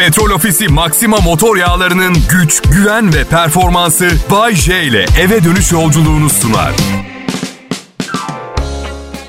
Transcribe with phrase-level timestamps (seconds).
[0.00, 6.30] Petrol Ofisi Maxima motor yağlarının güç, güven ve performansı Bay J ile eve dönüş yolculuğunu
[6.30, 6.72] sunar.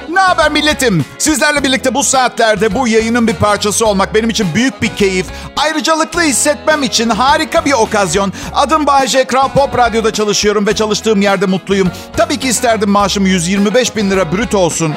[0.10, 1.06] Ne haber milletim?
[1.18, 5.26] Sizlerle birlikte bu saatlerde bu yayının bir parçası olmak benim için büyük bir keyif.
[5.58, 8.34] Ayrıcalıklı hissetmem için harika bir okazyon.
[8.54, 11.92] Adım Bayece, Kral Pop Radyo'da çalışıyorum ve çalıştığım yerde mutluyum.
[12.18, 14.96] Tabii ki isterdim maaşım 125 bin lira brüt olsun.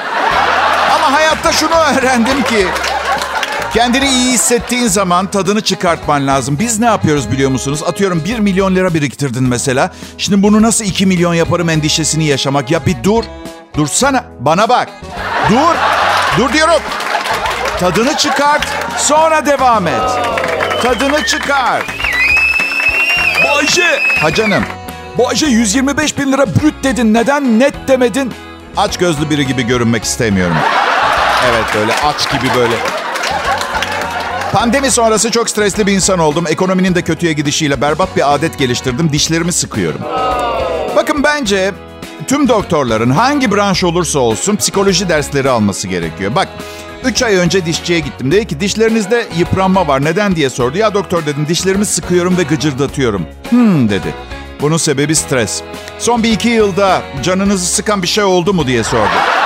[0.95, 2.66] Ama hayatta şunu öğrendim ki...
[3.75, 6.56] Kendini iyi hissettiğin zaman tadını çıkartman lazım.
[6.61, 7.82] Biz ne yapıyoruz biliyor musunuz?
[7.87, 9.91] Atıyorum 1 milyon lira biriktirdin mesela.
[10.19, 12.70] Şimdi bunu nasıl 2 milyon yaparım endişesini yaşamak.
[12.70, 13.24] Ya bir dur.
[13.77, 14.24] Dursana.
[14.41, 14.88] Bana bak.
[15.51, 15.74] Dur.
[16.38, 16.82] Dur diyorum.
[17.80, 18.66] Tadını çıkart.
[18.98, 20.10] Sonra devam et.
[20.82, 21.82] Tadını çıkar.
[23.45, 24.01] Bayşe!
[24.20, 24.65] Ha canım.
[25.18, 27.15] Bayşe 125 bin lira brüt dedin.
[27.15, 28.34] Neden net demedin?
[28.77, 30.56] Aç gözlü biri gibi görünmek istemiyorum.
[31.51, 33.04] Evet böyle aç gibi böyle.
[34.55, 36.45] Pandemi sonrası çok stresli bir insan oldum.
[36.49, 39.13] Ekonominin de kötüye gidişiyle berbat bir adet geliştirdim.
[39.13, 40.01] Dişlerimi sıkıyorum.
[40.96, 41.73] Bakın bence
[42.27, 46.35] tüm doktorların hangi branş olursa olsun psikoloji dersleri alması gerekiyor.
[46.35, 46.49] Bak
[47.05, 48.33] 3 ay önce dişçiye gittim.
[48.33, 50.05] Dedi ki dişlerinizde yıpranma var.
[50.05, 50.79] Neden diye sordu.
[50.79, 53.27] Ya doktor dedim dişlerimi sıkıyorum ve gıcırdatıyorum.
[53.51, 54.15] Hmm dedi.
[54.61, 55.63] Bunun sebebi stres.
[55.99, 59.43] Son bir iki yılda canınızı sıkan bir şey oldu mu diye sordu.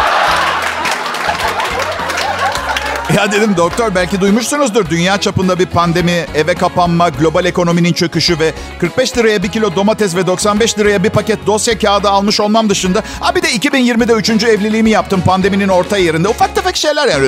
[3.17, 4.91] Ya dedim doktor belki duymuşsunuzdur.
[4.91, 10.17] Dünya çapında bir pandemi, eve kapanma, global ekonominin çöküşü ve 45 liraya bir kilo domates
[10.17, 13.03] ve 95 liraya bir paket dosya kağıdı almış olmam dışında.
[13.21, 16.29] Ha bir de 2020'de üçüncü evliliğimi yaptım pandeminin orta yerinde.
[16.29, 17.27] Ufak tefek şeyler yani.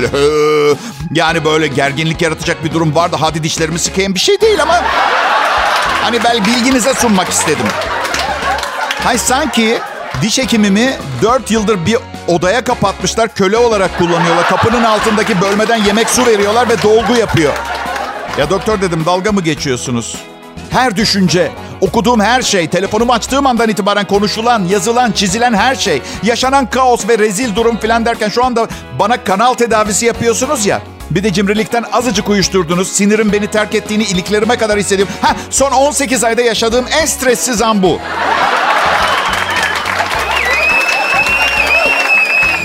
[1.13, 3.17] Yani böyle gerginlik yaratacak bir durum vardı.
[3.21, 4.83] Hadi dişlerimi sıkayım bir şey değil ama...
[6.03, 7.67] Hani ben bilginize sunmak istedim.
[9.05, 9.79] Hay sanki
[10.23, 11.97] diş hekimimi 4 yıldır bir
[12.31, 13.35] odaya kapatmışlar.
[13.35, 14.49] Köle olarak kullanıyorlar.
[14.49, 17.53] Kapının altındaki bölmeden yemek su veriyorlar ve dolgu yapıyor.
[18.39, 20.17] Ya doktor dedim dalga mı geçiyorsunuz?
[20.71, 26.71] Her düşünce, okuduğum her şey, telefonumu açtığım andan itibaren konuşulan, yazılan, çizilen her şey, yaşanan
[26.71, 28.69] kaos ve rezil durum filan derken şu anda
[28.99, 30.81] bana kanal tedavisi yapıyorsunuz ya.
[31.11, 32.93] Bir de cimrilikten azıcık uyuşturdunuz.
[32.93, 35.15] Sinirim beni terk ettiğini iliklerime kadar hissediyorum.
[35.23, 37.99] Ha, son 18 ayda yaşadığım en stressiz an bu.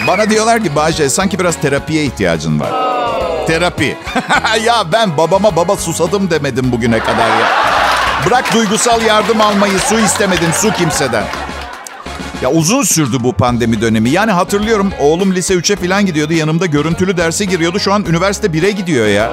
[0.07, 2.69] Bana diyorlar ki Bahçe sanki biraz terapiye ihtiyacın var.
[3.47, 3.97] Terapi.
[4.65, 7.47] ya ben babama baba susadım demedim bugüne kadar ya.
[8.27, 11.23] Bırak duygusal yardım almayı su istemedim su kimseden.
[12.41, 14.09] Ya uzun sürdü bu pandemi dönemi.
[14.09, 16.33] Yani hatırlıyorum oğlum lise 3'e falan gidiyordu.
[16.33, 17.79] Yanımda görüntülü derse giriyordu.
[17.79, 19.31] Şu an üniversite 1'e gidiyor ya.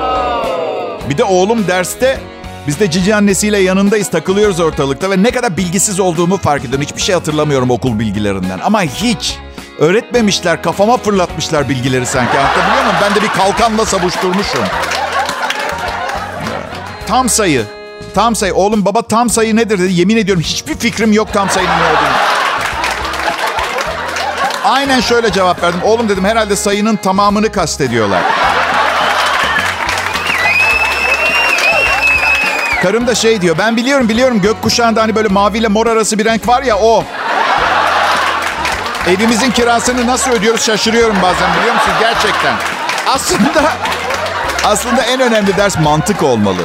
[1.11, 2.21] Bir de oğlum derste
[2.66, 6.82] biz de cici annesiyle yanındayız takılıyoruz ortalıkta ve ne kadar bilgisiz olduğumu fark ediyorum.
[6.82, 9.38] Hiçbir şey hatırlamıyorum okul bilgilerinden ama hiç.
[9.82, 12.38] Öğretmemişler, kafama fırlatmışlar bilgileri sanki.
[12.38, 12.97] Anlatabiliyor muyum?
[13.03, 14.65] Ben de bir kalkanla savuşturmuşum.
[17.06, 17.65] Tam sayı.
[18.15, 18.54] Tam sayı.
[18.54, 19.93] Oğlum baba tam sayı nedir dedi.
[19.93, 22.16] Yemin ediyorum hiçbir fikrim yok tam sayının ne olduğunu.
[24.65, 25.81] Aynen şöyle cevap verdim.
[25.84, 28.22] Oğlum dedim herhalde sayının tamamını kastediyorlar.
[32.82, 33.59] Karım da şey diyor.
[33.59, 37.04] Ben biliyorum biliyorum gökkuşağında hani böyle maviyle mor arası bir renk var ya o.
[39.09, 41.93] Evimizin kirasını nasıl ödüyoruz şaşırıyorum bazen biliyor musun?
[42.01, 42.55] Gerçekten.
[43.07, 43.73] Aslında
[44.65, 46.63] aslında en önemli ders mantık olmalı.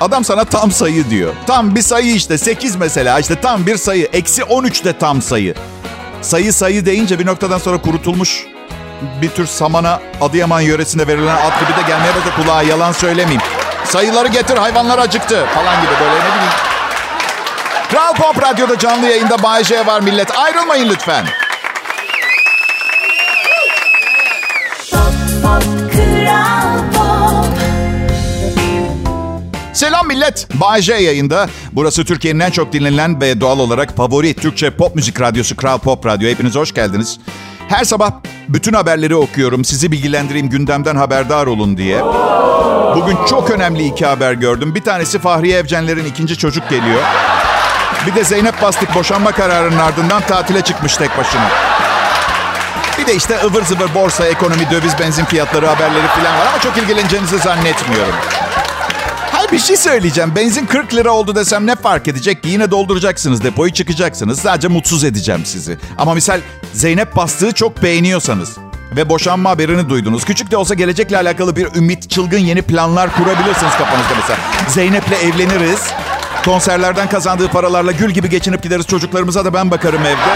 [0.00, 1.34] Adam sana tam sayı diyor.
[1.46, 2.38] Tam bir sayı işte.
[2.38, 4.08] 8 mesela işte tam bir sayı.
[4.12, 5.54] Eksi 13 de tam sayı.
[6.22, 8.46] Sayı sayı deyince bir noktadan sonra kurutulmuş
[9.22, 13.42] bir tür samana Adıyaman yöresinde verilen ad gibi de gelmeye başladı kulağa yalan söylemeyeyim.
[13.84, 16.52] Sayıları getir hayvanlar acıktı falan gibi böyle ne bileyim.
[17.90, 20.38] Kral Pop Radyo'da canlı yayında Bay J var millet.
[20.38, 21.26] Ayrılmayın lütfen.
[29.76, 30.48] Selam millet.
[30.54, 31.48] Bay yayında.
[31.72, 36.06] Burası Türkiye'nin en çok dinlenen ve doğal olarak favori Türkçe pop müzik radyosu Kral Pop
[36.06, 36.28] Radyo.
[36.28, 37.18] Hepiniz hoş geldiniz.
[37.68, 38.10] Her sabah
[38.48, 39.64] bütün haberleri okuyorum.
[39.64, 42.02] Sizi bilgilendireyim gündemden haberdar olun diye.
[42.94, 44.74] Bugün çok önemli iki haber gördüm.
[44.74, 47.02] Bir tanesi Fahriye Evcenler'in ikinci çocuk geliyor.
[48.06, 51.48] Bir de Zeynep Bastık boşanma kararının ardından tatile çıkmış tek başına.
[52.98, 56.78] Bir de işte ıvır zıvır borsa, ekonomi, döviz, benzin fiyatları haberleri falan var ama çok
[56.78, 58.14] ilgileneceğinizi zannetmiyorum.
[59.52, 60.32] Bir şey söyleyeceğim.
[60.36, 62.48] Benzin 40 lira oldu desem ne fark edecek ki?
[62.48, 64.38] Yine dolduracaksınız depoyu çıkacaksınız.
[64.38, 65.78] Sadece mutsuz edeceğim sizi.
[65.98, 66.40] Ama misal
[66.72, 68.56] Zeynep bastığı çok beğeniyorsanız
[68.96, 70.24] ve boşanma haberini duydunuz.
[70.24, 74.38] Küçük de olsa gelecekle alakalı bir ümit, çılgın yeni planlar kurabilirsiniz kafanızda mesela.
[74.68, 75.80] Zeynep'le evleniriz.
[76.44, 78.86] Konserlerden kazandığı paralarla gül gibi geçinip gideriz.
[78.86, 80.30] Çocuklarımıza da ben bakarım evde.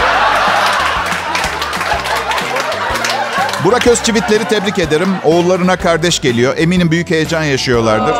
[3.65, 5.09] Burak Özçivitleri tebrik ederim.
[5.23, 6.57] Oğullarına kardeş geliyor.
[6.57, 8.15] Eminim büyük heyecan yaşıyorlardır.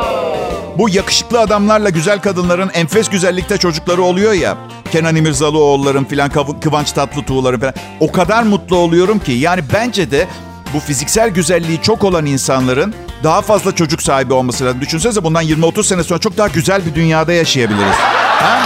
[0.78, 4.58] Bu yakışıklı adamlarla güzel kadınların enfes güzellikte çocukları oluyor ya.
[4.92, 6.32] Kenan İmirzalıoğulların filan
[6.62, 7.74] Kıvanç Tatlıtuğ'ların falan.
[8.00, 9.32] O kadar mutlu oluyorum ki.
[9.32, 10.28] Yani bence de
[10.74, 14.82] bu fiziksel güzelliği çok olan insanların daha fazla çocuk sahibi olması lazım.
[14.82, 17.96] Düşünsenize bundan 20-30 sene sonra çok daha güzel bir dünyada yaşayabiliriz.
[18.40, 18.62] Ha?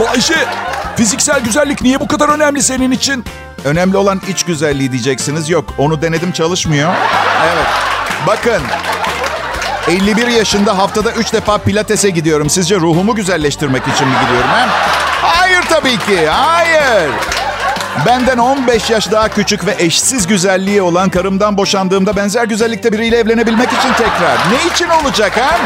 [0.00, 0.46] Bayşe,
[0.96, 3.24] fiziksel güzellik niye bu kadar önemli senin için?
[3.64, 5.50] Önemli olan iç güzelliği diyeceksiniz.
[5.50, 6.94] Yok, onu denedim çalışmıyor.
[7.54, 7.66] Evet.
[8.26, 8.62] Bakın,
[9.88, 12.50] 51 yaşında haftada 3 defa pilatese gidiyorum.
[12.50, 14.48] Sizce ruhumu güzelleştirmek için mi gidiyorum?
[14.50, 14.66] He?
[15.22, 17.10] Hayır tabii ki, hayır.
[18.06, 23.68] Benden 15 yaş daha küçük ve eşsiz güzelliği olan karımdan boşandığımda benzer güzellikte biriyle evlenebilmek
[23.68, 24.36] için tekrar.
[24.52, 25.56] Ne için olacak ha?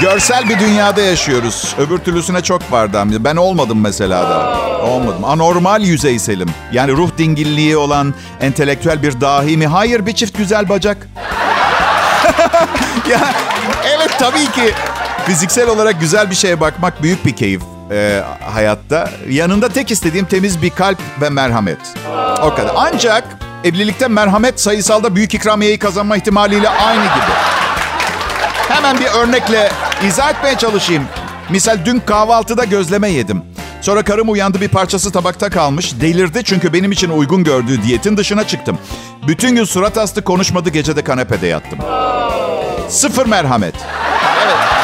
[0.00, 1.74] Görsel bir dünyada yaşıyoruz.
[1.78, 3.02] Öbür türlüsüne çok vardı.
[3.20, 4.58] Ben olmadım mesela da.
[4.82, 5.24] Olmadım.
[5.24, 6.48] Anormal yüzeyselim.
[6.72, 9.66] Yani ruh dingilliği olan entelektüel bir dahi mi?
[9.66, 11.08] Hayır bir çift güzel bacak.
[13.10, 13.34] ya
[13.84, 14.74] evet tabii ki
[15.26, 18.22] fiziksel olarak güzel bir şeye bakmak büyük bir keyif e,
[18.54, 19.10] hayatta.
[19.28, 21.78] Yanında tek istediğim temiz bir kalp ve merhamet.
[22.42, 22.72] O kadar.
[22.76, 23.24] Ancak
[23.64, 27.32] evlilikte merhamet sayısalda büyük ikramiyeyi kazanma ihtimaliyle aynı gibi.
[28.68, 29.70] Hemen bir örnekle
[30.06, 31.04] izah etmeye çalışayım.
[31.50, 33.42] Misal dün kahvaltıda gözleme yedim.
[33.80, 36.00] Sonra karım uyandı bir parçası tabakta kalmış.
[36.00, 38.78] Delirdi çünkü benim için uygun gördüğü diyetin dışına çıktım.
[39.26, 41.78] Bütün gün surat astı konuşmadı gecede kanepede yattım.
[42.88, 43.74] Sıfır merhamet.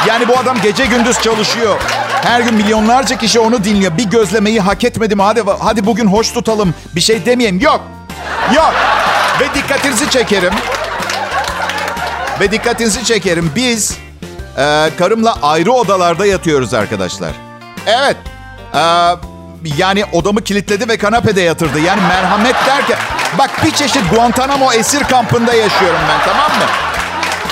[0.08, 1.76] Yani bu adam gece gündüz çalışıyor.
[2.22, 3.96] Her gün milyonlarca kişi onu dinliyor.
[3.99, 5.19] Bir gözlemeyi hak etmedim.
[5.19, 6.75] Hadi hadi bugün hoş tutalım.
[6.94, 7.60] Bir şey demeyeyim.
[7.60, 7.81] Yok.
[8.55, 8.75] Yok.
[9.40, 10.52] Ve dikkatinizi çekerim.
[12.40, 13.52] Ve dikkatinizi çekerim.
[13.56, 13.96] Biz
[14.59, 17.31] e, karımla ayrı odalarda yatıyoruz arkadaşlar.
[17.87, 18.17] Evet.
[18.75, 18.81] E,
[19.77, 21.81] yani odamı kilitledi ve kanapede yatırdı.
[21.81, 22.99] Yani merhamet derken...
[23.39, 26.65] Bak bir çeşit Guantanamo esir kampında yaşıyorum ben tamam mı?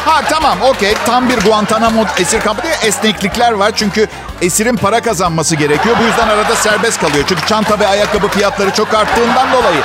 [0.07, 3.73] Ha tamam okey tam bir Guantanamo esir kampı değil esneklikler var.
[3.77, 4.09] Çünkü
[4.43, 5.97] esirin para kazanması gerekiyor.
[6.01, 7.25] Bu yüzden arada serbest kalıyor.
[7.29, 9.81] Çünkü çanta ve ayakkabı fiyatları çok arttığından dolayı.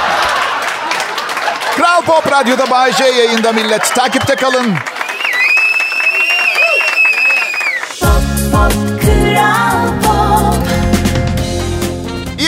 [1.77, 3.95] Kral Pop Radyo'da Bay J yayında millet.
[3.95, 4.75] Takipte kalın.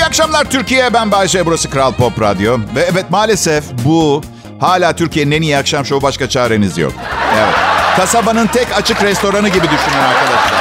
[0.09, 0.93] Akşamlar Türkiye.
[0.93, 1.45] Ben Bay J.
[1.45, 2.57] Burası Kral Pop Radyo.
[2.75, 4.21] Ve evet maalesef bu
[4.59, 6.93] hala Türkiye'nin en iyi akşam şovu başka çareniz yok.
[7.37, 7.55] Evet.
[7.97, 10.59] Kasabanın tek açık restoranı gibi düşünün arkadaşlar.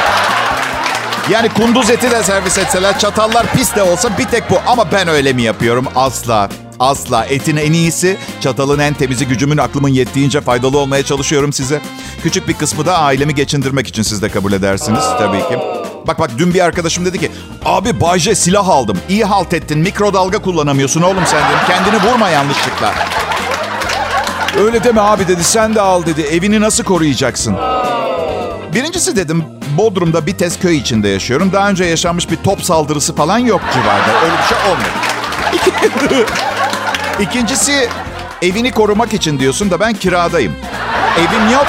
[1.31, 4.59] Yani kunduz eti de servis etseler, çatallar pis de olsa bir tek bu.
[4.67, 5.87] Ama ben öyle mi yapıyorum?
[5.97, 6.49] Asla.
[6.81, 7.25] Asla.
[7.25, 11.81] Etin en iyisi, çatalın en temizi, gücümün aklımın yettiğince faydalı olmaya çalışıyorum size.
[12.23, 15.78] Küçük bir kısmı da ailemi geçindirmek için siz de kabul edersiniz tabii ki.
[16.07, 17.33] Bak bak dün bir arkadaşım dedi ki,
[17.65, 18.99] abi Bayce silah aldım.
[19.09, 21.59] İyi halt ettin, mikrodalga kullanamıyorsun oğlum sen dedim.
[21.67, 22.95] Kendini vurma yanlışlıkla.
[24.59, 26.21] Öyle deme abi dedi, sen de al dedi.
[26.23, 27.57] Evini nasıl koruyacaksın?
[28.75, 29.45] Birincisi dedim,
[29.79, 31.53] Bodrum'da bir tez köy içinde yaşıyorum.
[31.53, 34.25] Daha önce yaşanmış bir top saldırısı falan yok civarda.
[34.25, 34.89] Öyle bir şey olmadı.
[37.21, 37.89] İkincisi
[38.43, 40.53] evini korumak için diyorsun da ben kiradayım.
[41.19, 41.67] Evim yok.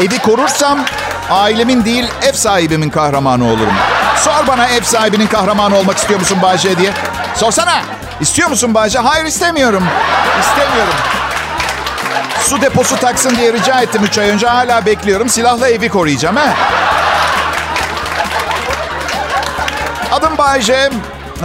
[0.00, 0.78] Evi korursam
[1.30, 3.74] ailemin değil ev sahibimin kahramanı olurum.
[4.16, 6.90] Sor bana ev sahibinin kahramanı olmak istiyor musun Bayce diye.
[7.34, 7.82] Sorsana.
[8.20, 8.98] İstiyor musun Bayce?
[8.98, 9.84] Hayır istemiyorum.
[10.40, 10.94] İstemiyorum.
[12.40, 14.46] Su deposu taksın diye rica ettim 3 ay önce.
[14.46, 15.28] Hala bekliyorum.
[15.28, 16.52] Silahla evi koruyacağım he.
[20.12, 20.90] Adım Bayce.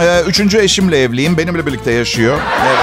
[0.00, 1.38] Ee, üçüncü eşimle evliyim.
[1.38, 2.38] Benimle birlikte yaşıyor.
[2.66, 2.78] Evet.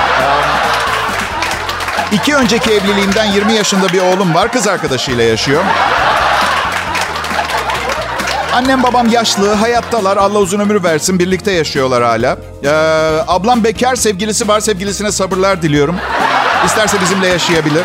[2.11, 4.51] İki önceki evliliğimden 20 yaşında bir oğlum var.
[4.51, 5.63] Kız arkadaşıyla yaşıyor.
[8.55, 10.17] Annem babam yaşlı, hayattalar.
[10.17, 11.19] Allah uzun ömür versin.
[11.19, 12.37] Birlikte yaşıyorlar hala.
[12.63, 12.69] Ee,
[13.27, 14.59] ablam bekar, sevgilisi var.
[14.59, 15.95] Sevgilisine sabırlar diliyorum.
[16.65, 17.83] İsterse bizimle yaşayabilir.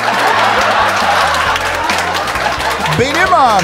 [3.00, 3.62] Benim an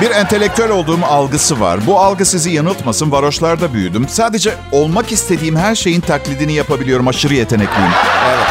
[0.00, 1.86] bir entelektüel olduğum algısı var.
[1.86, 3.12] Bu algı sizi yanıltmasın.
[3.12, 4.08] Varoşlarda büyüdüm.
[4.08, 7.08] Sadece olmak istediğim her şeyin taklidini yapabiliyorum.
[7.08, 7.92] Aşırı yetenekliyim.
[8.28, 8.46] Evet.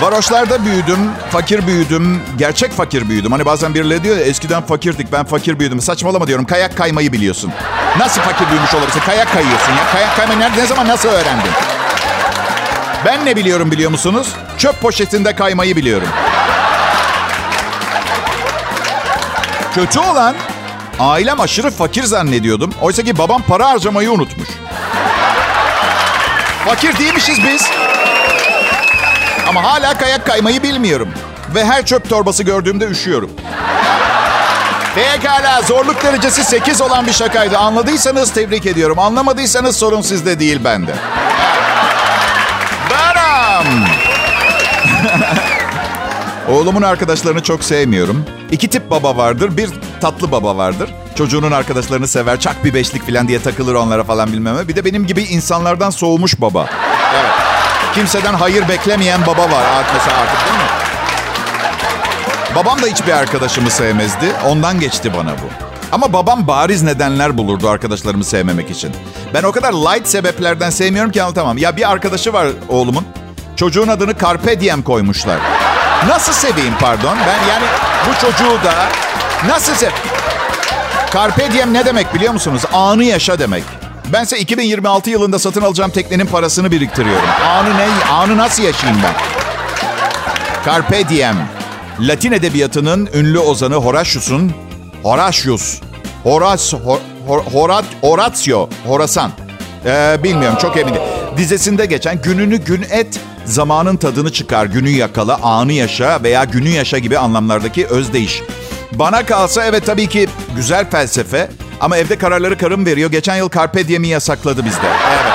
[0.00, 3.32] Varoşlarda büyüdüm, fakir büyüdüm, gerçek fakir büyüdüm.
[3.32, 5.80] Hani bazen birileri diyor ya eskiden fakirdik, ben fakir büyüdüm.
[5.80, 7.52] Saçmalama diyorum, kayak kaymayı biliyorsun.
[7.98, 9.00] Nasıl fakir büyümüş olabilirsin?
[9.00, 9.92] Kayak kayıyorsun ya.
[9.92, 11.50] Kayak kaymayı nerede, ne zaman, nasıl öğrendin?
[13.04, 14.28] Ben ne biliyorum biliyor musunuz?
[14.58, 16.08] Çöp poşetinde kaymayı biliyorum.
[19.74, 20.34] Kötü olan
[20.98, 22.74] ailem aşırı fakir zannediyordum.
[22.80, 24.48] Oysa ki babam para harcamayı unutmuş.
[26.64, 27.79] Fakir değilmişiz biz.
[29.48, 31.08] Ama hala kayak kaymayı bilmiyorum.
[31.54, 33.30] Ve her çöp torbası gördüğümde üşüyorum.
[34.94, 37.58] Pekala zorluk derecesi 8 olan bir şakaydı.
[37.58, 38.98] Anladıysanız tebrik ediyorum.
[38.98, 40.94] Anlamadıysanız sorun sizde değil bende.
[42.90, 43.64] Benam.
[46.48, 48.24] Oğlumun arkadaşlarını çok sevmiyorum.
[48.50, 49.56] İki tip baba vardır.
[49.56, 49.70] Bir
[50.00, 50.90] tatlı baba vardır.
[51.14, 52.40] Çocuğunun arkadaşlarını sever.
[52.40, 54.68] Çak bir beşlik falan diye takılır onlara falan bilmeme.
[54.68, 56.66] Bir de benim gibi insanlardan soğumuş baba.
[57.14, 57.49] Evet.
[57.94, 60.70] Kimseden hayır beklemeyen baba var mesela artık değil mi?
[62.54, 64.32] Babam da hiçbir arkadaşımı sevmezdi.
[64.46, 65.70] Ondan geçti bana bu.
[65.92, 68.92] Ama babam bariz nedenler bulurdu arkadaşlarımı sevmemek için.
[69.34, 71.58] Ben o kadar light sebeplerden sevmiyorum ki anlatamam.
[71.58, 73.06] Ya bir arkadaşı var oğlumun.
[73.56, 75.38] Çocuğun adını Carpe Diem koymuşlar.
[76.08, 77.16] Nasıl seveyim pardon?
[77.26, 77.64] Ben yani
[78.08, 78.74] bu çocuğu da
[79.48, 79.90] nasıl sev...
[81.14, 82.62] Carpe Diem ne demek biliyor musunuz?
[82.72, 83.64] Anı yaşa demek.
[84.12, 87.28] Bense 2026 yılında satın alacağım teknenin parasını biriktiriyorum.
[87.46, 88.04] Anı ne?
[88.10, 89.14] Anı nasıl yaşayayım ben?
[90.66, 91.36] Carpe Diem.
[92.00, 94.52] Latin edebiyatının ünlü ozanı Horatius'un
[95.02, 95.80] Horatius,
[96.22, 99.30] Horace, Hor, Hor, Horat, Horatio, Horasan.
[99.84, 101.00] Ee, bilmiyorum çok eminim.
[101.36, 106.98] Dizesinde geçen gününü gün et, zamanın tadını çıkar, günü yakala, anı yaşa veya günü yaşa
[106.98, 108.42] gibi anlamlardaki özdeyiş.
[108.92, 113.10] Bana kalsa evet tabii ki güzel felsefe ama evde kararları karım veriyor.
[113.10, 114.86] Geçen yıl Carpe Diem'i yasakladı bizde.
[115.12, 115.32] Evet.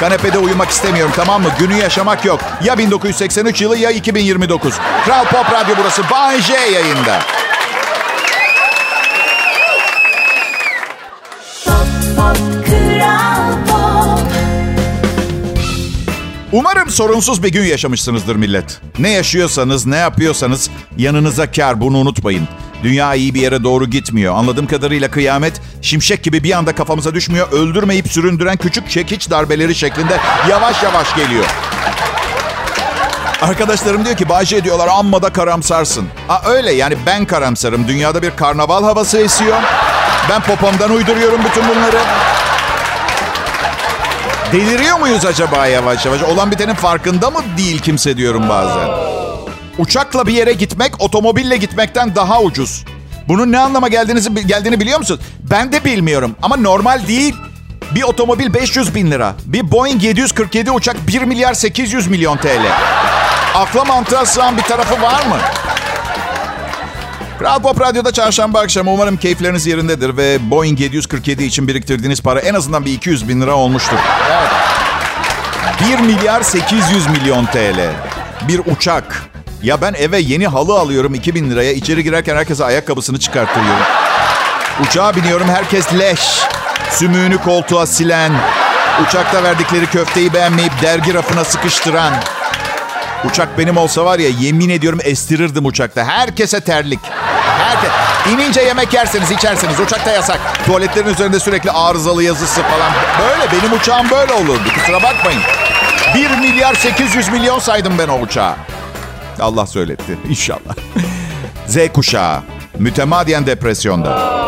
[0.00, 1.48] Kanepede uyumak istemiyorum tamam mı?
[1.58, 2.40] Günü yaşamak yok.
[2.64, 4.74] Ya 1983 yılı ya 2029.
[5.04, 6.02] Kral Pop Radyo burası.
[6.10, 7.20] Bay J yayında.
[16.52, 18.80] Umarım sorunsuz bir gün yaşamışsınızdır millet.
[18.98, 22.48] Ne yaşıyorsanız, ne yapıyorsanız yanınıza kar bunu unutmayın.
[22.82, 24.34] Dünya iyi bir yere doğru gitmiyor.
[24.36, 27.52] Anladığım kadarıyla kıyamet şimşek gibi bir anda kafamıza düşmüyor.
[27.52, 30.16] Öldürmeyip süründüren küçük çekiç darbeleri şeklinde
[30.50, 31.44] yavaş yavaş geliyor.
[33.42, 36.08] Arkadaşlarım diyor ki Bayce diyorlar amma da karamsarsın.
[36.28, 37.88] Aa, öyle yani ben karamsarım.
[37.88, 39.56] Dünyada bir karnaval havası esiyor.
[40.30, 41.98] Ben popomdan uyduruyorum bütün bunları.
[44.52, 46.22] Deliriyor muyuz acaba yavaş yavaş?
[46.22, 49.09] Olan bitenin farkında mı değil kimse diyorum bazen.
[49.80, 52.84] Uçakla bir yere gitmek otomobille gitmekten daha ucuz.
[53.28, 55.20] Bunun ne anlama geldiğinizi, geldiğini biliyor musun?
[55.50, 57.34] Ben de bilmiyorum ama normal değil.
[57.94, 59.34] Bir otomobil 500 bin lira.
[59.46, 62.72] Bir Boeing 747 uçak 1 milyar 800 milyon TL.
[63.54, 65.36] Akla mantığa sığan bir tarafı var mı?
[67.38, 72.54] Kral Pop Radyo'da çarşamba akşamı umarım keyifleriniz yerindedir ve Boeing 747 için biriktirdiğiniz para en
[72.54, 73.96] azından bir 200 bin lira olmuştur.
[74.30, 74.50] Evet.
[75.98, 77.90] 1 milyar 800 milyon TL.
[78.48, 79.29] Bir uçak.
[79.62, 81.72] Ya ben eve yeni halı alıyorum 2000 liraya.
[81.72, 83.82] İçeri girerken herkese ayakkabısını çıkarttırıyorum.
[84.86, 86.20] Uçağa biniyorum herkes leş.
[86.90, 88.32] Sümüğünü koltuğa silen.
[89.06, 92.12] Uçakta verdikleri köfteyi beğenmeyip dergi rafına sıkıştıran.
[93.24, 96.04] Uçak benim olsa var ya yemin ediyorum estirirdim uçakta.
[96.04, 97.00] Herkese terlik.
[97.58, 97.90] Herkes.
[98.34, 100.40] İnince yemek yerseniz içerseniz uçakta yasak.
[100.66, 102.92] Tuvaletlerin üzerinde sürekli arızalı yazısı falan.
[103.20, 104.68] Böyle benim uçağım böyle olurdu.
[104.74, 105.42] Kusura bakmayın.
[106.14, 108.56] 1 milyar 800 milyon saydım ben o uçağa.
[109.42, 110.74] Allah söyletti inşallah.
[111.66, 112.40] Z kuşağı.
[112.78, 114.40] Mütemadiyen depresyonda.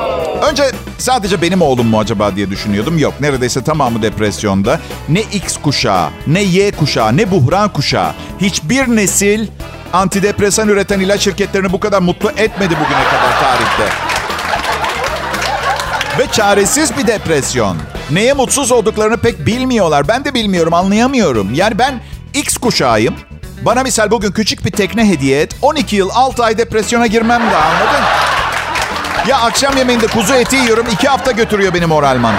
[0.51, 0.65] Önce
[0.99, 2.99] sadece benim oğlum mu acaba diye düşünüyordum.
[2.99, 4.81] Yok neredeyse tamamı depresyonda.
[5.09, 8.13] Ne X kuşağı, ne Y kuşağı, ne buhran kuşağı.
[8.41, 9.47] Hiçbir nesil
[9.93, 13.95] antidepresan üreten ilaç şirketlerini bu kadar mutlu etmedi bugüne kadar tarihte.
[16.19, 17.77] Ve çaresiz bir depresyon.
[18.11, 20.09] Neye mutsuz olduklarını pek bilmiyorlar.
[20.09, 21.55] Ben de bilmiyorum, anlayamıyorum.
[21.55, 22.01] Yani ben
[22.35, 23.15] X kuşağıyım.
[23.65, 25.57] Bana misal bugün küçük bir tekne hediye et.
[25.63, 28.05] 12 yıl 6 ay depresyona girmem de anladın?
[29.29, 30.87] Ya akşam yemeğinde kuzu eti yiyorum.
[30.93, 32.35] 2 hafta götürüyor beni moralman.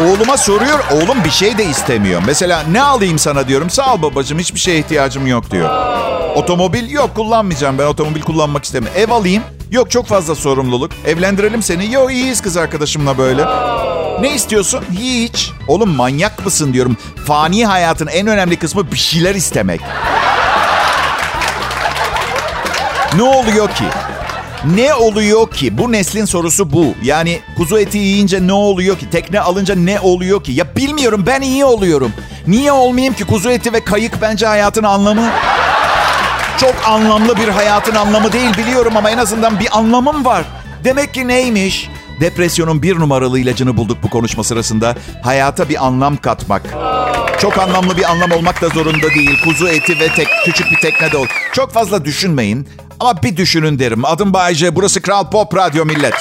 [0.00, 0.84] Oğluma soruyor.
[0.92, 2.22] Oğlum bir şey de istemiyor.
[2.26, 3.70] Mesela ne alayım sana diyorum.
[3.70, 5.70] Sağ ol babacığım hiçbir şeye ihtiyacım yok diyor.
[6.34, 9.00] Otomobil yok kullanmayacağım ben otomobil kullanmak istemiyorum.
[9.00, 9.42] Ev alayım.
[9.70, 10.92] Yok çok fazla sorumluluk.
[11.06, 11.92] Evlendirelim seni.
[11.92, 13.44] Yok iyiyiz kız arkadaşımla böyle.
[14.20, 14.84] Ne istiyorsun?
[15.00, 15.50] Hiç.
[15.68, 16.96] Oğlum manyak mısın diyorum.
[17.26, 19.80] Fani hayatın en önemli kısmı bir şeyler istemek.
[23.16, 23.84] Ne oluyor ki?
[24.74, 25.78] Ne oluyor ki?
[25.78, 26.94] Bu neslin sorusu bu.
[27.02, 29.10] Yani kuzu eti yiyince ne oluyor ki?
[29.10, 30.52] Tekne alınca ne oluyor ki?
[30.52, 32.12] Ya bilmiyorum ben iyi oluyorum.
[32.46, 33.24] Niye olmayayım ki?
[33.24, 35.30] Kuzu eti ve kayık bence hayatın anlamı.
[36.60, 40.44] Çok anlamlı bir hayatın anlamı değil biliyorum ama en azından bir anlamım var.
[40.84, 41.90] Demek ki neymiş?
[42.20, 44.94] Depresyonun bir numaralı ilacını bulduk bu konuşma sırasında.
[45.22, 46.62] Hayata bir anlam katmak.
[47.40, 49.40] Çok anlamlı bir anlam olmak da zorunda değil.
[49.44, 51.26] Kuzu eti ve tek, küçük bir tekne de ol.
[51.52, 52.68] Çok fazla düşünmeyin.
[53.00, 54.04] Ama bir düşünün derim.
[54.04, 54.76] Adım Bayece.
[54.76, 56.14] Burası Kral Pop Radyo Millet.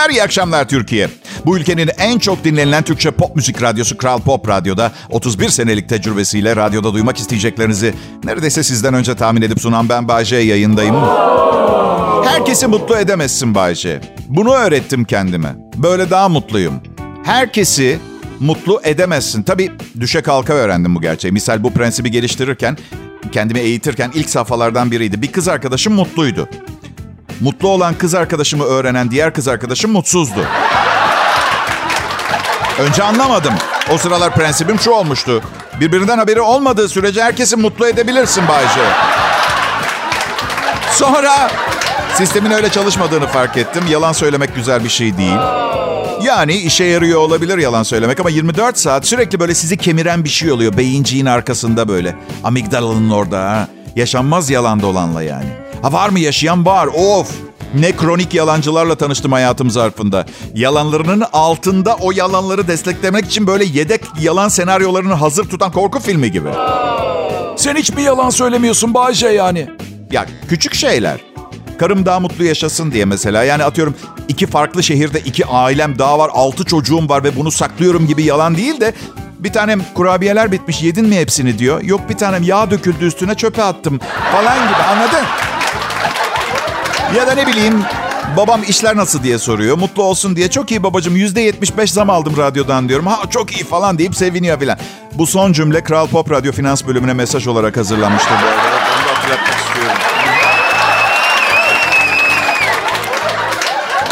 [0.00, 1.08] Günler, iyi akşamlar Türkiye.
[1.46, 6.56] Bu ülkenin en çok dinlenilen Türkçe pop müzik radyosu Kral Pop Radyo'da 31 senelik tecrübesiyle
[6.56, 10.96] radyoda duymak isteyeceklerinizi neredeyse sizden önce tahmin edip sunan ben Bayce yayındayım.
[12.24, 14.00] Herkesi mutlu edemezsin Bayce.
[14.28, 15.56] Bunu öğrettim kendime.
[15.76, 16.74] Böyle daha mutluyum.
[17.24, 17.98] Herkesi
[18.40, 19.42] mutlu edemezsin.
[19.42, 21.32] Tabii düşe kalka öğrendim bu gerçeği.
[21.32, 22.76] Misal bu prensibi geliştirirken,
[23.32, 25.22] kendimi eğitirken ilk safhalardan biriydi.
[25.22, 26.48] Bir kız arkadaşım mutluydu.
[27.40, 30.46] Mutlu olan kız arkadaşımı öğrenen diğer kız arkadaşım mutsuzdu.
[32.78, 33.54] Önce anlamadım.
[33.90, 35.42] O sıralar prensibim şu olmuştu.
[35.80, 38.80] Birbirinden haberi olmadığı sürece herkesi mutlu edebilirsin Bayce.
[40.92, 41.50] Sonra
[42.14, 43.82] sistemin öyle çalışmadığını fark ettim.
[43.90, 45.38] Yalan söylemek güzel bir şey değil.
[46.22, 50.52] Yani işe yarıyor olabilir yalan söylemek ama 24 saat sürekli böyle sizi kemiren bir şey
[50.52, 50.76] oluyor.
[50.76, 52.16] Beyinciğin arkasında böyle.
[52.44, 53.68] Amigdalanın orada ha.
[53.96, 55.59] Yaşanmaz yalan dolanla yani.
[55.82, 56.86] Ha var mı yaşayan var.
[56.86, 57.30] Of.
[57.74, 60.26] Ne kronik yalancılarla tanıştım hayatım zarfında.
[60.54, 66.48] Yalanlarının altında o yalanları desteklemek için böyle yedek yalan senaryolarını hazır tutan korku filmi gibi.
[67.56, 69.68] Sen hiç mi yalan söylemiyorsun Bayce yani?
[70.12, 71.20] Ya küçük şeyler.
[71.78, 73.44] Karım daha mutlu yaşasın diye mesela.
[73.44, 73.94] Yani atıyorum
[74.28, 78.56] iki farklı şehirde iki ailem daha var, altı çocuğum var ve bunu saklıyorum gibi yalan
[78.56, 78.94] değil de
[79.38, 81.82] bir tanem kurabiyeler bitmiş yedin mi hepsini diyor.
[81.82, 84.00] Yok bir tanem yağ döküldü üstüne çöpe attım
[84.32, 85.24] falan gibi anladın?
[87.16, 87.82] Ya da ne bileyim
[88.36, 89.78] babam işler nasıl diye soruyor.
[89.78, 93.06] Mutlu olsun diye çok iyi babacığım yüzde yetmiş beş zam aldım radyodan diyorum.
[93.06, 94.78] Ha çok iyi falan deyip seviniyor filan.
[95.14, 98.60] Bu son cümle Kral Pop Radyo Finans bölümüne mesaj olarak hazırlanmıştı bu arada.
[98.60, 99.96] Onu da hatırlatmak istiyorum.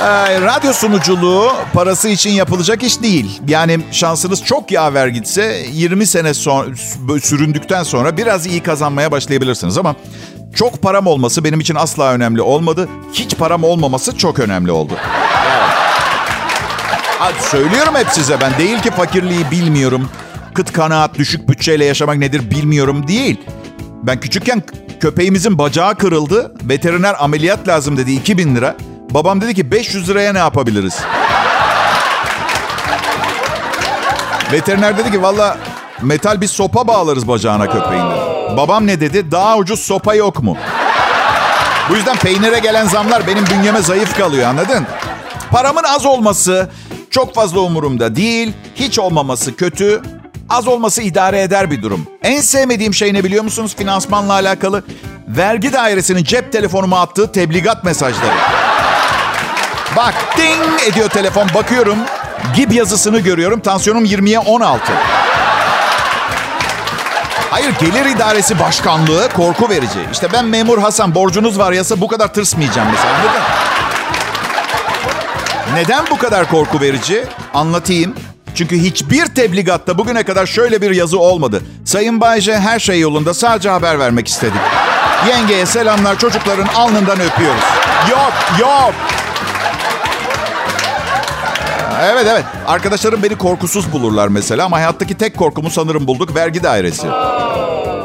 [0.01, 3.41] Ee, radyo sunuculuğu parası için yapılacak iş değil.
[3.49, 6.75] Yani şansınız çok yaver gitse 20 sene son,
[7.23, 9.97] süründükten sonra biraz iyi kazanmaya başlayabilirsiniz ama
[10.59, 12.89] çok param olması benim için asla önemli olmadı.
[13.13, 14.93] Hiç param olmaması çok önemli oldu.
[17.19, 18.59] Hadi söylüyorum hep size ben.
[18.59, 20.09] Değil ki fakirliği bilmiyorum.
[20.55, 23.41] Kıt kanaat, düşük bütçeyle yaşamak nedir bilmiyorum değil.
[24.03, 24.63] Ben küçükken
[25.01, 26.55] köpeğimizin bacağı kırıldı.
[26.63, 28.77] Veteriner ameliyat lazım dedi 2000 lira.
[29.11, 31.01] Babam dedi ki 500 liraya ne yapabiliriz?
[34.53, 35.59] Veteriner dedi ki valla
[36.03, 38.28] metal bir sopa bağlarız bacağına köpeğin dedi.
[38.57, 39.31] Babam ne dedi?
[39.31, 40.57] Daha ucuz sopa yok mu?
[41.91, 44.87] Bu yüzden peynire gelen zamlar benim bünyeme zayıf kalıyor anladın?
[45.51, 46.71] Paramın az olması
[47.11, 48.53] çok fazla umurumda değil.
[48.75, 50.03] Hiç olmaması kötü.
[50.49, 52.07] Az olması idare eder bir durum.
[52.23, 54.85] En sevmediğim şey ne biliyor musunuz finansmanla alakalı?
[55.29, 58.35] Vergi dairesinin cep telefonuma attığı tebligat mesajları.
[59.97, 61.99] Bak ding ediyor telefon bakıyorum.
[62.57, 63.61] Gib yazısını görüyorum.
[63.61, 64.93] Tansiyonum 20'ye 16.
[67.59, 69.99] Hayır gelir idaresi başkanlığı korku verici.
[70.13, 73.41] İşte ben memur Hasan borcunuz var yasa bu kadar tırsmayacağım mesela anladın?
[75.75, 77.25] Neden bu kadar korku verici?
[77.55, 78.15] Anlatayım.
[78.55, 81.63] Çünkü hiçbir tebligatta bugüne kadar şöyle bir yazı olmadı.
[81.85, 84.61] Sayın Bayce her şey yolunda sadece haber vermek istedik.
[85.29, 87.65] Yengeye selamlar çocukların alnından öpüyoruz.
[88.11, 88.95] Yok yok.
[92.03, 92.45] Evet evet.
[92.67, 97.07] Arkadaşlarım beni korkusuz bulurlar mesela ama hayattaki tek korkumu sanırım bulduk vergi dairesi.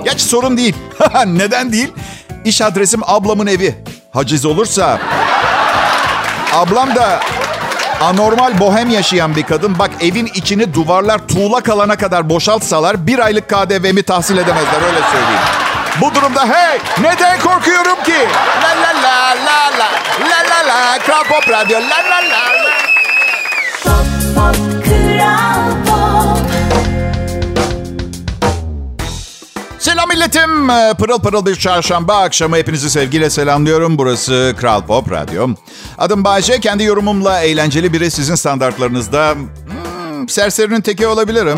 [0.03, 0.75] Gerçi sorun değil.
[1.25, 1.93] Neden değil?
[2.45, 3.75] İş adresim ablamın evi.
[4.13, 4.99] Haciz olursa...
[6.53, 7.19] Ablam da
[8.01, 9.79] anormal bohem yaşayan bir kadın.
[9.79, 15.41] Bak evin içini duvarlar tuğla kalana kadar boşaltsalar bir aylık KDV'mi tahsil edemezler öyle söyleyeyim.
[16.01, 18.27] Bu durumda hey neden korkuyorum ki?
[18.63, 19.89] La la la la la
[20.29, 22.92] la la la Kral Pop Radyo la la la la.
[29.93, 30.69] Selam milletim.
[30.69, 33.97] Ee, Pırıl pırıl bir çarşamba akşamı hepinizi sevgiyle selamlıyorum.
[33.97, 35.47] Burası Kral Pop Radyo.
[35.97, 36.59] Adım Bayce.
[36.59, 41.57] Kendi yorumumla eğlenceli biri sizin standartlarınızda hmm, serserinin teki olabilirim.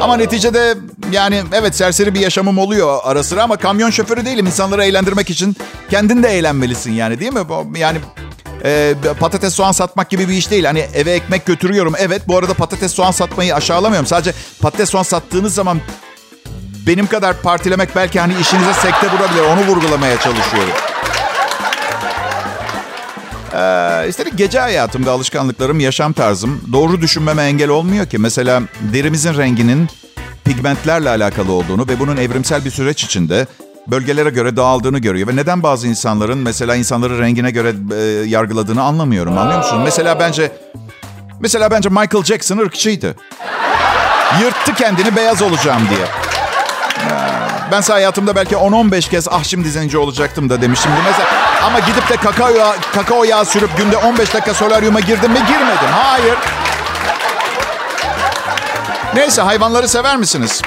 [0.00, 0.74] Ama neticede
[1.12, 4.46] yani evet serseri bir yaşamım oluyor ara sıra ama kamyon şoförü değilim.
[4.46, 5.56] İnsanları eğlendirmek için
[5.90, 7.40] kendin de eğlenmelisin yani değil mi?
[7.78, 7.98] Yani
[8.64, 10.64] e, patates soğan satmak gibi bir iş değil.
[10.64, 11.94] Hani eve ekmek götürüyorum.
[11.98, 14.06] Evet bu arada patates soğan satmayı aşağılamıyorum.
[14.06, 15.80] Sadece patates soğan sattığınız zaman
[16.86, 19.42] benim kadar partilemek belki hani işinize sekte vurabilir.
[19.42, 20.74] Onu vurgulamaya çalışıyorum.
[23.54, 28.18] Ee, üstelik gece hayatımda alışkanlıklarım, yaşam tarzım doğru düşünmeme engel olmuyor ki.
[28.18, 28.62] Mesela
[28.92, 29.88] derimizin renginin
[30.44, 33.46] pigmentlerle alakalı olduğunu ve bunun evrimsel bir süreç içinde
[33.86, 35.28] bölgelere göre dağıldığını görüyor.
[35.28, 39.38] Ve neden bazı insanların mesela insanları rengine göre e, yargıladığını anlamıyorum.
[39.38, 39.80] Anlıyor musun?
[39.84, 40.52] Mesela bence
[41.40, 43.16] mesela bence Michael Jackson ırkçıydı.
[44.42, 46.27] Yırttı kendini beyaz olacağım diye.
[47.72, 50.98] Ben hayatımda belki 10-15 kez ah şimdi zenci olacaktım da demişimdir.
[51.06, 51.28] Mesela,
[51.66, 55.38] ama gidip de kakao, yağı, kakao yağı sürüp günde 15 dakika solaryuma girdim mi?
[55.48, 55.88] Girmedim.
[55.92, 56.34] Hayır.
[59.14, 60.62] Neyse hayvanları sever misiniz?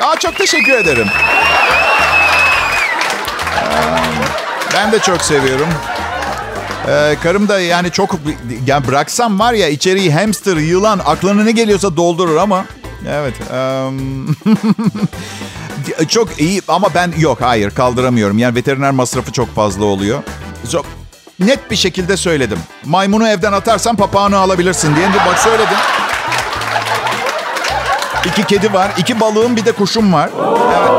[0.00, 1.06] Aa, çok teşekkür ederim.
[3.56, 3.96] Ee,
[4.74, 5.68] Ben de çok seviyorum.
[6.88, 8.14] Ee, karım da yani çok
[8.66, 12.64] yani bıraksam var ya içeriği hamster, yılan aklına ne geliyorsa doldurur ama
[13.08, 13.34] evet.
[13.52, 14.26] em,
[16.08, 18.38] çok iyi ama ben yok hayır kaldıramıyorum.
[18.38, 20.22] Yani veteriner masrafı çok fazla oluyor.
[20.72, 20.86] Çok
[21.40, 22.58] net bir şekilde söyledim.
[22.84, 25.08] Maymunu evden atarsan papağanı alabilirsin diye.
[25.26, 25.76] Bak söyledim.
[28.24, 30.30] İki kedi var, iki balığım bir de kuşum var.
[30.78, 30.90] Evet.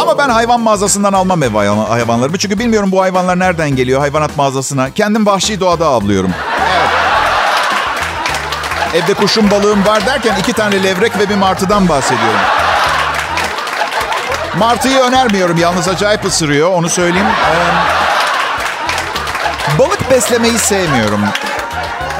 [0.00, 2.38] Ama ben hayvan mağazasından almam ev hayvan- hayvanlarımı.
[2.38, 4.90] Çünkü bilmiyorum bu hayvanlar nereden geliyor hayvanat mağazasına.
[4.90, 6.30] Kendim vahşi doğada avlıyorum.
[6.60, 6.90] Evet.
[9.04, 12.40] Evde kuşum balığım var derken iki tane levrek ve bir martıdan bahsediyorum.
[14.58, 17.26] Martıyı önermiyorum yalnız acayip ısırıyor onu söyleyeyim.
[17.26, 17.54] Ee,
[19.78, 21.20] balık beslemeyi sevmiyorum.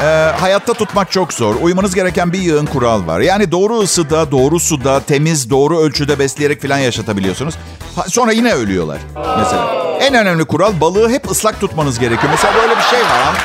[0.02, 1.54] Ee, hayatta tutmak çok zor.
[1.62, 3.20] Uymanız gereken bir yığın kural var.
[3.20, 7.54] Yani doğru ısıda, doğru suda, temiz, doğru ölçüde besleyerek falan yaşatabiliyorsunuz.
[7.96, 8.98] Ha, sonra yine ölüyorlar
[9.38, 9.80] mesela.
[10.00, 12.32] En önemli kural balığı hep ıslak tutmanız gerekiyor.
[12.32, 13.36] Mesela böyle bir şey var?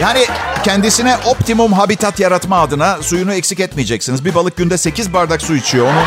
[0.00, 0.26] Yani
[0.64, 4.24] kendisine optimum habitat yaratma adına suyunu eksik etmeyeceksiniz.
[4.24, 5.86] Bir balık günde 8 bardak su içiyor.
[5.86, 6.02] Onu.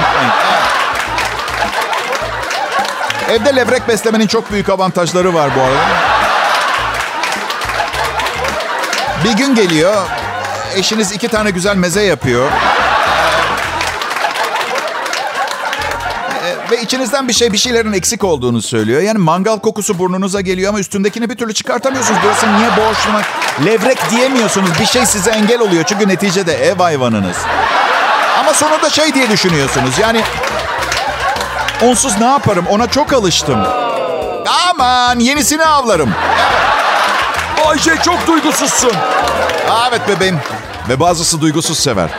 [3.29, 5.85] Evde levrek beslemenin çok büyük avantajları var bu arada.
[9.23, 10.03] Bir gün geliyor,
[10.75, 12.51] eşiniz iki tane güzel meze yapıyor.
[16.71, 19.01] Ve içinizden bir şey, bir şeylerin eksik olduğunu söylüyor.
[19.01, 22.19] Yani mangal kokusu burnunuza geliyor ama üstündekini bir türlü çıkartamıyorsunuz.
[22.25, 23.21] Burası niye boşluğuna?
[23.65, 24.69] Levrek diyemiyorsunuz.
[24.79, 25.83] Bir şey size engel oluyor.
[25.83, 27.37] Çünkü neticede ev hayvanınız.
[28.39, 29.99] Ama sonunda şey diye düşünüyorsunuz.
[29.99, 30.21] Yani
[31.81, 32.65] onsuz ne yaparım?
[32.69, 33.59] Ona çok alıştım.
[34.69, 36.11] Aman yenisini avlarım.
[37.65, 38.93] Bayce çok duygusuzsun.
[39.89, 40.39] Evet bebeğim.
[40.89, 42.09] Ve bazısı duygusuz sever.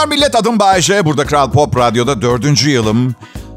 [0.00, 0.34] Akşamlar millet.
[0.34, 1.04] Adım Bayece.
[1.04, 3.14] Burada Kral Pop Radyo'da dördüncü yılım.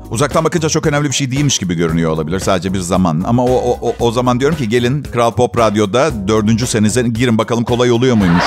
[0.10, 2.40] Uzaktan bakınca çok önemli bir şey değilmiş gibi görünüyor olabilir.
[2.40, 3.24] Sadece bir zaman.
[3.28, 7.64] Ama o, o, o, zaman diyorum ki gelin Kral Pop Radyo'da dördüncü senenize girin bakalım
[7.64, 8.44] kolay oluyor muymuş.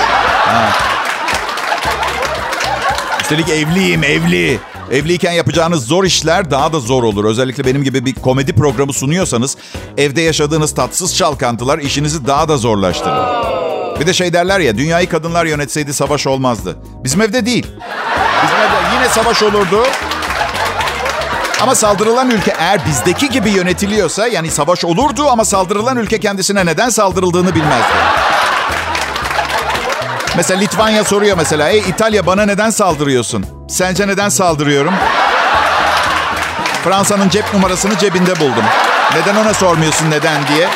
[3.21, 4.59] Üstelik evliyim, evli.
[4.91, 7.25] Evliyken yapacağınız zor işler daha da zor olur.
[7.25, 9.57] Özellikle benim gibi bir komedi programı sunuyorsanız
[9.97, 13.47] evde yaşadığınız tatsız çalkantılar işinizi daha da zorlaştırır.
[13.99, 16.77] Bir de şey derler ya dünyayı kadınlar yönetseydi savaş olmazdı.
[17.03, 17.67] Bizim evde değil.
[18.43, 19.83] Bizim evde yine savaş olurdu.
[21.61, 26.89] Ama saldırılan ülke eğer bizdeki gibi yönetiliyorsa yani savaş olurdu ama saldırılan ülke kendisine neden
[26.89, 27.93] saldırıldığını bilmezdi.
[30.35, 31.69] Mesela Litvanya soruyor mesela.
[31.69, 33.45] Ey İtalya bana neden saldırıyorsun?
[33.69, 34.93] Sence neden saldırıyorum?
[36.83, 38.63] Fransa'nın cep numarasını cebinde buldum.
[39.15, 40.67] Neden ona sormuyorsun neden diye?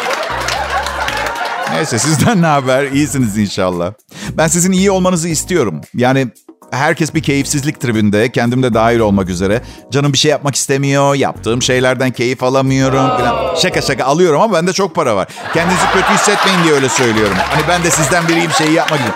[1.73, 2.83] Neyse sizden ne haber?
[2.91, 3.93] İyisiniz inşallah.
[4.37, 5.81] Ben sizin iyi olmanızı istiyorum.
[5.95, 6.27] Yani
[6.71, 8.31] herkes bir keyifsizlik tribünde.
[8.31, 9.61] Kendim de dahil olmak üzere.
[9.91, 11.15] Canım bir şey yapmak istemiyor.
[11.15, 13.55] Yaptığım şeylerden keyif alamıyorum falan.
[13.55, 15.27] Şaka şaka alıyorum ama bende çok para var.
[15.53, 17.35] Kendinizi kötü hissetmeyin diye öyle söylüyorum.
[17.49, 19.13] Hani ben de sizden biriyim şeyi yapmak için.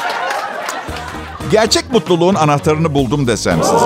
[1.51, 3.85] Gerçek mutluluğun anahtarını buldum desem size.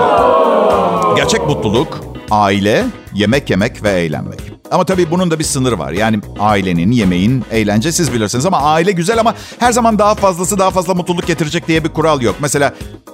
[1.15, 1.99] Gerçek mutluluk
[2.31, 4.48] aile, yemek yemek ve eğlenmek.
[4.71, 5.91] Ama tabii bunun da bir sınırı var.
[5.91, 8.45] Yani ailenin, yemeğin, eğlence siz bilirsiniz.
[8.45, 12.21] Ama aile güzel ama her zaman daha fazlası daha fazla mutluluk getirecek diye bir kural
[12.21, 12.35] yok.
[12.39, 12.73] Mesela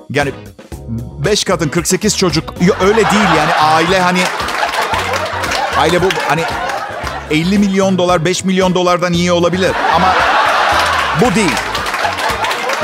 [0.10, 0.32] yani
[1.26, 4.20] 5 kadın 48 çocuk öyle değil yani aile hani
[5.78, 6.42] aile bu hani
[7.32, 10.14] 50 milyon dolar 5 milyon dolardan iyi olabilir ama
[11.22, 11.56] bu değil.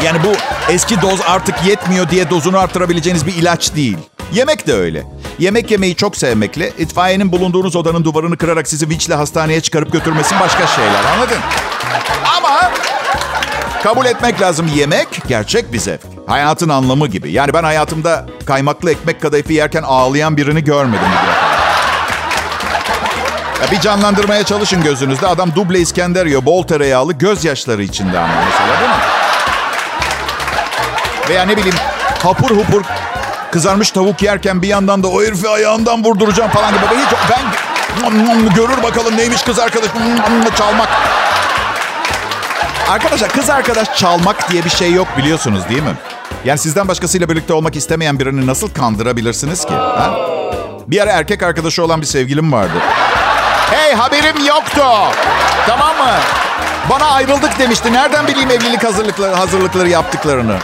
[0.04, 0.34] Yani bu
[0.74, 3.98] eski doz artık yetmiyor diye dozunu arttırabileceğiniz bir ilaç değil.
[4.34, 5.04] Yemek de öyle.
[5.42, 10.68] Yemek yemeyi çok sevmekle itfaiyenin bulunduğunuz odanın duvarını kırarak sizi vinçle hastaneye çıkarıp götürmesin başka
[10.68, 11.38] şeyler anladın?
[12.38, 12.72] Ama
[13.84, 16.02] kabul etmek lazım yemek gerçek bir zevk.
[16.28, 17.32] Hayatın anlamı gibi.
[17.32, 21.00] Yani ben hayatımda kaymaklı ekmek kadayıfı yerken ağlayan birini görmedim.
[21.00, 21.52] kadar.
[23.66, 25.28] Ya bir canlandırmaya çalışın gözünüzde.
[25.28, 28.96] Adam duble İskender yiyor, bol tereyağlı, gözyaşları içinde ama mesela değil mi?
[31.30, 31.78] Veya ne bileyim
[32.24, 32.82] hapur hupur
[33.52, 36.86] kızarmış tavuk yerken bir yandan da o herifi ayağından vurduracağım falan gibi.
[36.86, 39.90] Hiç ben görür bakalım neymiş kız arkadaş
[40.58, 40.90] çalmak.
[42.90, 45.94] Arkadaşlar kız arkadaş çalmak diye bir şey yok biliyorsunuz değil mi?
[46.46, 49.74] Yani sizden başkasıyla birlikte olmak istemeyen birini nasıl kandırabilirsiniz ki?
[49.74, 50.16] Ha?
[50.88, 52.74] Bir ara erkek arkadaşı olan bir sevgilim vardı.
[53.72, 54.84] Hey haberim yoktu.
[55.68, 56.14] Tamam mı?
[56.90, 57.94] Bana ayrıldık demişti.
[57.94, 60.58] Nereden bileyim evlilik hazırlıkları, hazırlıkları yaptıklarını?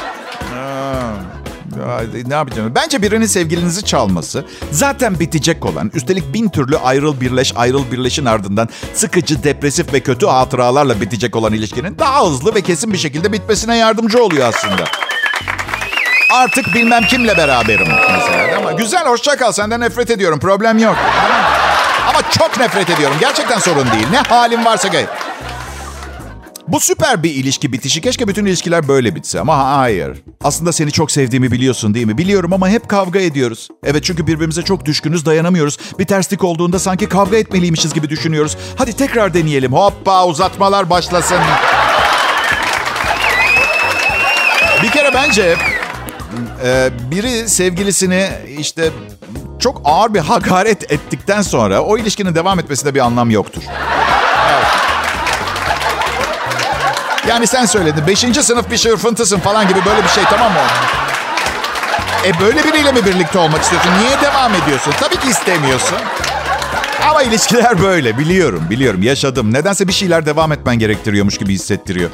[2.27, 2.71] Ne yapacağım?
[2.75, 8.69] Bence birinin sevgilinizi çalması zaten bitecek olan, üstelik bin türlü ayrıl birleş ayrıl birleşin ardından
[8.93, 13.77] sıkıcı, depresif ve kötü hatıralarla bitecek olan ilişkinin daha hızlı ve kesin bir şekilde bitmesine
[13.77, 14.83] yardımcı oluyor aslında.
[16.33, 18.57] Artık bilmem kimle beraberim mesela.
[18.57, 19.51] Ama güzel, hoşça kal.
[19.51, 20.39] Senden nefret ediyorum.
[20.39, 20.95] Problem yok.
[22.09, 23.17] Ama çok nefret ediyorum.
[23.19, 24.07] Gerçekten sorun değil.
[24.11, 25.05] Ne halim varsa gay.
[26.67, 28.01] Bu süper bir ilişki bitişi.
[28.01, 30.17] Keşke bütün ilişkiler böyle bitse ama hayır.
[30.43, 32.17] Aslında seni çok sevdiğimi biliyorsun değil mi?
[32.17, 33.67] Biliyorum ama hep kavga ediyoruz.
[33.83, 35.77] Evet çünkü birbirimize çok düşkünüz, dayanamıyoruz.
[35.99, 38.57] Bir terslik olduğunda sanki kavga etmeliymişiz gibi düşünüyoruz.
[38.75, 39.73] Hadi tekrar deneyelim.
[39.73, 41.37] Hoppa uzatmalar başlasın.
[44.83, 45.55] Bir kere bence
[46.63, 48.89] e, biri sevgilisini işte
[49.59, 53.63] çok ağır bir hakaret ettikten sonra o ilişkinin devam etmesinde bir anlam yoktur.
[57.29, 58.07] Yani sen söyledin.
[58.07, 60.59] Beşinci sınıf bir şırfıntısın falan gibi böyle bir şey tamam mı?
[62.25, 63.91] E böyle biriyle mi birlikte olmak istiyorsun?
[63.99, 64.93] Niye devam ediyorsun?
[64.99, 65.97] Tabii ki istemiyorsun.
[67.09, 68.17] Ama ilişkiler böyle.
[68.17, 69.03] Biliyorum, biliyorum.
[69.03, 69.53] Yaşadım.
[69.53, 72.09] Nedense bir şeyler devam etmen gerektiriyormuş gibi hissettiriyor.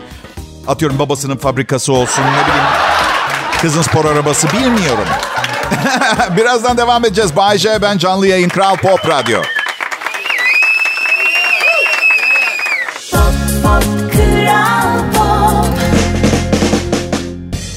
[0.67, 2.67] Atıyorum babasının fabrikası olsun, ne bileyim
[3.61, 5.07] kızın spor arabası bilmiyorum.
[6.37, 7.35] Birazdan devam edeceğiz.
[7.35, 9.41] Bay J, ben canlı yayın Kral Pop Radyo.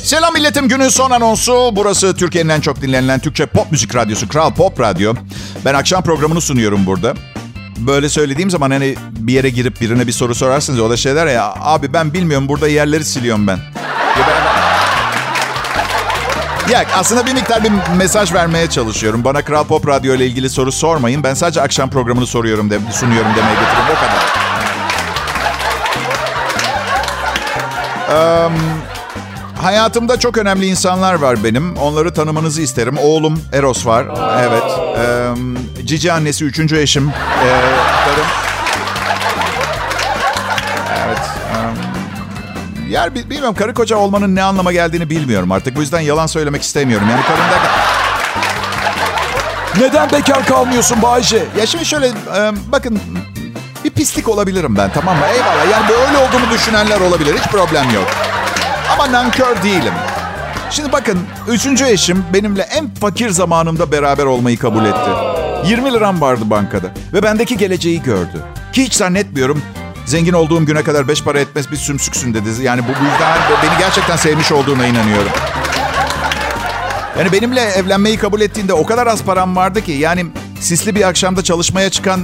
[0.07, 1.71] Selam milletim günün son anonsu.
[1.73, 5.15] Burası Türkiye'nin en çok dinlenilen Türkçe pop müzik radyosu Kral Pop Radyo.
[5.65, 7.15] Ben akşam programını sunuyorum burada.
[7.79, 11.55] Böyle söylediğim zaman hani bir yere girip birine bir soru sorarsınız o da şeyler ya
[11.61, 13.59] abi ben bilmiyorum burada yerleri siliyorum ben.
[16.71, 19.25] Ya aslında bir miktar bir mesaj vermeye çalışıyorum.
[19.25, 21.23] Bana Kral Pop Radyo ile ilgili soru sormayın.
[21.23, 23.91] Ben sadece akşam programını soruyorum de, sunuyorum demeye getiriyorum.
[23.91, 24.17] O kadar.
[28.47, 28.53] Um,
[29.67, 31.77] hayatımda çok önemli insanlar var benim.
[31.77, 32.99] Onları tanımanızı isterim.
[32.99, 34.07] Oğlum Eros var.
[34.41, 34.63] Evet.
[35.37, 37.09] Um, cici annesi üçüncü eşim.
[37.09, 37.51] Ee,
[38.05, 38.27] karım.
[41.07, 41.19] Evet.
[41.55, 45.77] Um, yer bilmiyorum karı koca olmanın ne anlama geldiğini bilmiyorum artık.
[45.77, 47.07] Bu yüzden yalan söylemek istemiyorum.
[47.11, 47.71] Yani karım derken...
[49.81, 51.45] Neden bekar kalmıyorsun Bayce?
[51.59, 52.13] Ya şimdi şöyle
[52.73, 53.01] bakın
[53.85, 55.27] bir pislik olabilirim ben tamam mı?
[55.27, 57.35] Eyvallah yani böyle olduğumu düşünenler olabilir.
[57.39, 58.26] Hiç problem yok.
[59.07, 59.93] Ama nankör değilim.
[60.71, 65.11] Şimdi bakın üçüncü eşim benimle en fakir zamanımda beraber olmayı kabul etti.
[65.67, 68.43] 20 liram vardı bankada ve bendeki geleceği gördü.
[68.73, 69.63] Ki hiç zannetmiyorum
[70.07, 72.63] zengin olduğum güne kadar beş para etmez bir sümsüksün dedi.
[72.63, 75.33] Yani bu yüzden beni gerçekten sevmiş olduğuna inanıyorum.
[77.19, 80.27] Yani benimle evlenmeyi kabul ettiğinde o kadar az param vardı ki yani
[80.61, 82.21] sisli bir akşamda çalışmaya çıkan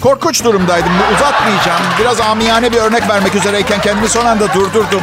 [0.00, 0.92] korkunç durumdaydım.
[1.16, 1.82] Uzatmayacağım.
[2.00, 5.02] Biraz amiyane bir örnek vermek üzereyken kendimi son anda durdurdum.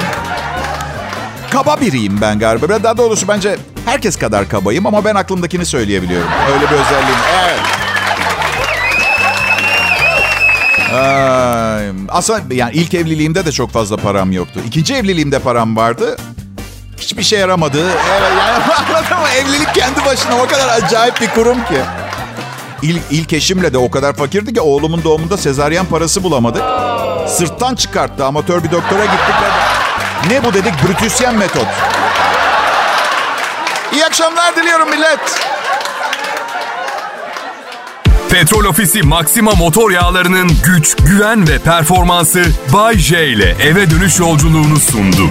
[1.51, 2.83] Kaba biriyim ben galiba.
[2.83, 6.29] Daha doğrusu bence herkes kadar kabayım ama ben aklımdakini söyleyebiliyorum.
[6.53, 7.19] Öyle bir özelliğim.
[7.43, 7.60] Evet.
[12.10, 14.60] Aslında yani ilk evliliğimde de çok fazla param yoktu.
[14.67, 16.17] İkinci evliliğimde param vardı.
[16.97, 17.81] Hiçbir şey yaramadı.
[17.89, 19.27] Evet yani anladın mı?
[19.38, 21.81] Evlilik kendi başına o kadar acayip bir kurum ki.
[22.81, 26.63] İlk, ilk eşimle de o kadar fakirdi ki oğlumun doğumunda sezaryen parası bulamadık.
[27.27, 28.25] Sırttan çıkarttı.
[28.25, 29.35] Amatör bir doktora gittik.
[30.29, 30.73] Ne bu dedik?
[30.87, 31.67] Brütüsyen metot.
[33.93, 35.19] İyi akşamlar diliyorum millet.
[38.29, 44.79] Petrol Ofisi Maxima motor yağlarının güç, güven ve performansı Bay J ile eve dönüş yolculuğunu
[44.79, 45.29] sundu.